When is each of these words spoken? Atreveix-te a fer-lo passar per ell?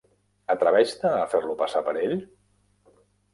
Atreveix-te 0.53 1.11
a 1.17 1.27
fer-lo 1.33 1.57
passar 1.61 1.85
per 1.91 1.95
ell? 2.07 2.17